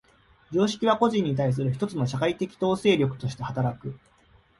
[0.51, 3.99] 常識は個人に対する一つの社会的統制力として働く。